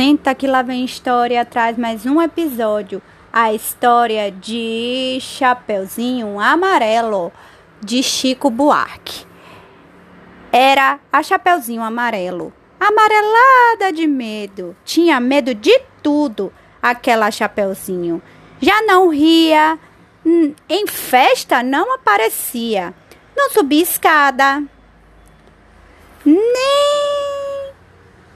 [0.00, 3.02] Senta que lá vem história, traz mais um episódio.
[3.30, 7.30] A história de Chapeuzinho Amarelo,
[7.82, 9.26] de Chico Buarque.
[10.50, 12.50] Era a Chapeuzinho Amarelo,
[12.80, 14.74] amarelada de medo.
[14.86, 18.22] Tinha medo de tudo, aquela Chapeuzinho.
[18.58, 19.78] Já não ria,
[20.24, 22.94] hum, em festa não aparecia.
[23.36, 24.62] Não subia escada,
[26.24, 27.74] nem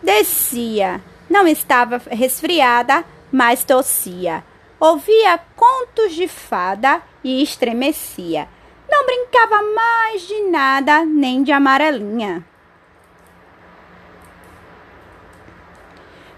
[0.02, 1.00] descia.
[1.28, 4.44] Não estava resfriada, mas tossia.
[4.78, 8.48] Ouvia contos de fada e estremecia.
[8.88, 12.44] Não brincava mais de nada, nem de amarelinha.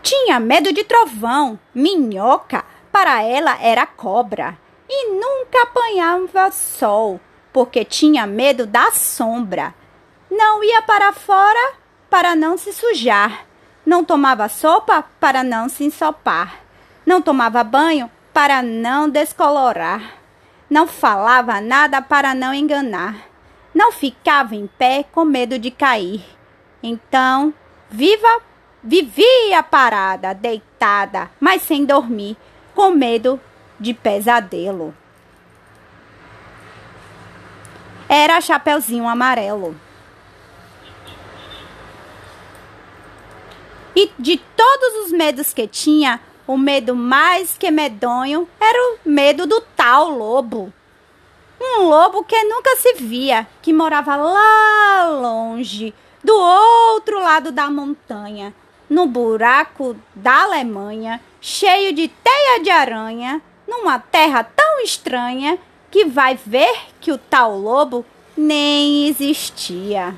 [0.03, 4.57] Tinha medo de trovão, minhoca, para ela era cobra.
[4.89, 7.21] E nunca apanhava sol,
[7.53, 9.75] porque tinha medo da sombra.
[10.31, 11.75] Não ia para fora
[12.09, 13.46] para não se sujar.
[13.87, 16.59] Não tomava sopa para não se ensopar.
[17.07, 20.15] Não tomava banho para não descolorar.
[20.69, 23.15] Não falava nada para não enganar.
[23.73, 26.25] Não ficava em pé com medo de cair.
[26.83, 27.55] Então,
[27.89, 28.41] viva,
[28.83, 32.37] vivia parada, deitada, mas sem dormir,
[32.75, 33.41] com medo
[33.79, 34.93] de pesadelo.
[38.09, 39.86] Era Chapeuzinho Amarelo.
[43.97, 49.47] E de todos os medos que tinha, o medo mais que medonho era o medo
[49.47, 50.71] do tal lobo.
[51.59, 58.55] Um lobo que nunca se via, que morava lá longe, do outro lado da montanha,
[58.91, 65.59] no buraco da Alemanha, cheio de teia de aranha, numa terra tão estranha
[65.91, 68.05] que vai ver que o tal lobo
[68.37, 70.15] nem existia.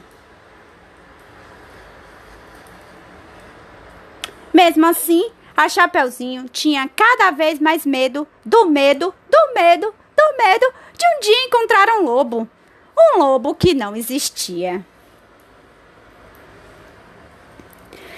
[4.59, 10.75] Mesmo assim, a Chapeuzinho tinha cada vez mais medo do medo, do medo, do medo
[10.95, 12.49] de um dia encontrar um lobo.
[12.99, 14.85] Um lobo que não existia.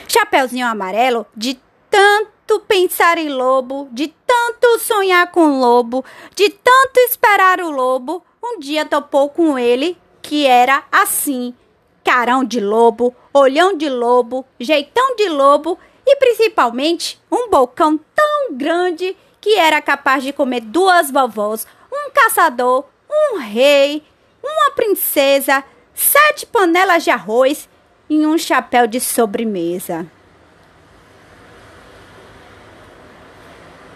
[0.08, 6.02] Chapeuzinho Amarelo, de tanto pensar em lobo, de tanto sonhar com lobo,
[6.34, 11.54] de tanto esperar o lobo, um dia topou com ele, que era assim:
[12.02, 19.16] carão de lobo, olhão de lobo, jeitão de lobo e principalmente um bocão tão grande
[19.40, 24.02] que era capaz de comer duas vovós, um caçador, um rei,
[24.42, 25.64] uma princesa,
[25.94, 27.68] sete panelas de arroz
[28.08, 30.06] e um chapéu de sobremesa.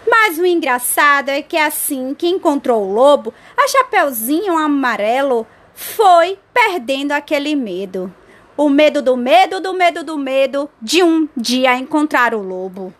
[0.07, 7.11] Mas o engraçado é que assim que encontrou o lobo, a Chapeuzinho Amarelo foi perdendo
[7.11, 8.13] aquele medo
[8.57, 12.93] o medo do medo do medo do medo de um dia encontrar o lobo.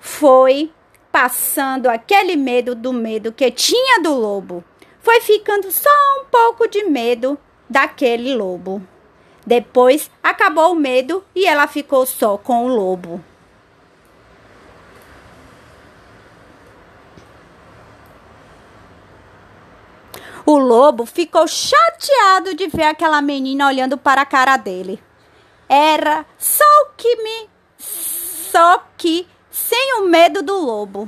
[0.00, 0.70] Foi
[1.12, 4.64] passando aquele medo do medo que tinha do lobo.
[5.00, 5.90] Foi ficando só
[6.20, 7.38] um pouco de medo
[7.68, 8.82] daquele lobo.
[9.46, 13.22] Depois acabou o medo e ela ficou só com o lobo.
[20.50, 24.98] O lobo ficou chateado de ver aquela menina olhando para a cara dele.
[25.68, 26.64] Era só
[26.96, 27.50] que me.
[27.76, 31.06] Só que sem o medo do lobo.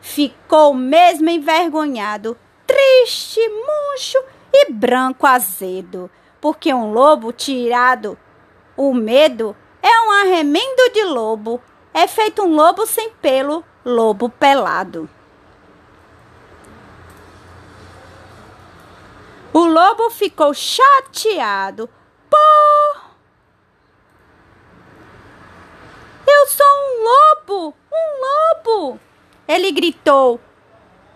[0.00, 2.34] Ficou mesmo envergonhado,
[2.66, 4.16] triste, murcho
[4.50, 6.10] e branco azedo,
[6.40, 8.18] porque um lobo tirado
[8.74, 11.60] o medo é um arremendo de lobo,
[11.92, 15.10] é feito um lobo sem pelo, lobo pelado.
[19.54, 21.86] O lobo ficou chateado.
[22.30, 22.36] Pô!
[26.26, 27.74] Eu sou um lobo!
[27.92, 29.00] Um lobo!
[29.46, 30.40] Ele gritou.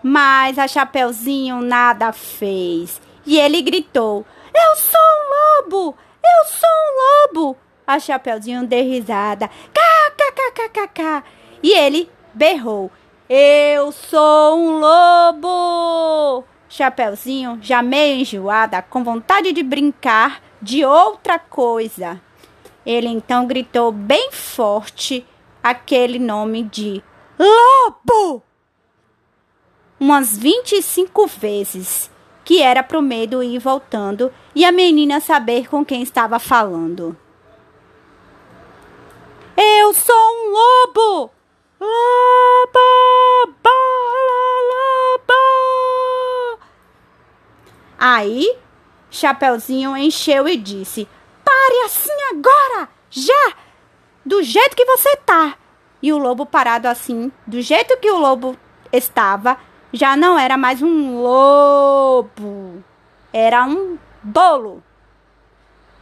[0.03, 3.01] Mas a Chapeuzinho nada fez.
[3.25, 5.97] E ele gritou: Eu sou um lobo!
[6.23, 7.57] Eu sou um lobo!
[7.87, 9.49] A Chapeuzinho deu risada.
[9.73, 11.23] Kkkkkk.
[11.63, 12.91] E ele berrou:
[13.27, 16.45] Eu sou um lobo!
[16.69, 22.21] Chapeuzinho, já meio enjoada, com vontade de brincar de outra coisa.
[22.85, 25.25] Ele então gritou bem forte
[25.63, 27.03] aquele nome de
[27.39, 28.41] Lobo!
[29.99, 32.11] Umas 25 vezes,
[32.43, 37.17] que era pro medo ir voltando e a menina saber com quem estava falando.
[39.55, 41.31] Eu sou um lobo!
[41.79, 42.06] Lobo!
[48.17, 48.57] Aí,
[49.11, 51.07] Chapeuzinho encheu e disse:
[51.45, 52.89] Pare assim agora!
[53.11, 53.53] Já!
[54.25, 55.55] Do jeito que você tá!
[56.01, 58.57] E o lobo parado assim, do jeito que o lobo
[58.91, 59.55] estava,
[59.93, 62.83] já não era mais um lobo.
[63.31, 64.81] Era um bolo.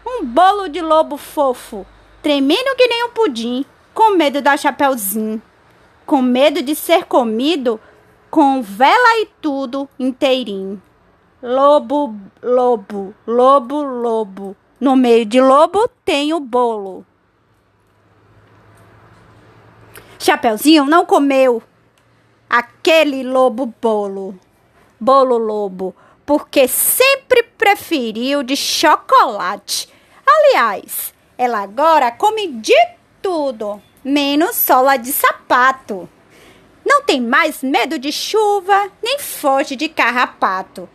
[0.07, 1.85] Um bolo de lobo fofo,
[2.23, 5.41] tremendo que nem um pudim, com medo da Chapeuzinho,
[6.06, 7.77] com medo de ser comido
[8.31, 10.81] com vela e tudo inteirinho.
[11.47, 14.56] Lobo, lobo, lobo, lobo.
[14.81, 17.06] No meio de lobo tem o bolo.
[20.18, 21.62] Chapeuzinho não comeu
[22.50, 24.39] aquele lobo bolo,
[25.00, 25.95] bolo lobo,
[26.25, 29.88] porque sempre preferiu de chocolate.
[30.25, 32.74] Aliás, ela agora come de
[33.21, 36.09] tudo, menos sola de sapato.
[36.83, 40.89] Não tem mais medo de chuva, nem foge de carrapato.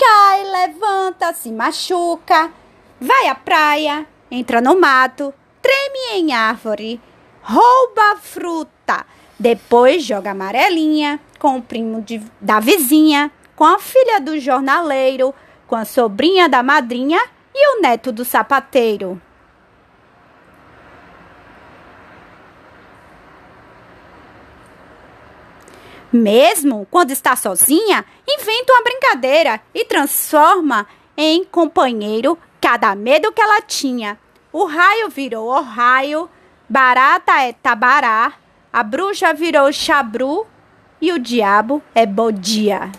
[0.00, 2.50] Cai, levanta, se machuca,
[2.98, 6.98] vai à praia, entra no mato, treme em árvore,
[7.42, 9.04] rouba fruta,
[9.38, 15.34] depois joga amarelinha com o primo de, da vizinha, com a filha do jornaleiro,
[15.66, 17.20] com a sobrinha da madrinha
[17.54, 19.20] e o neto do sapateiro.
[26.12, 30.86] Mesmo quando está sozinha, inventa uma brincadeira e transforma
[31.16, 34.18] em companheiro cada medo que ela tinha.
[34.52, 36.28] O raio virou o raio,
[36.68, 38.32] barata é tabará,
[38.72, 40.46] a bruxa virou chabru
[41.00, 42.90] e o diabo é bodia.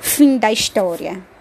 [0.00, 1.33] Fim da história.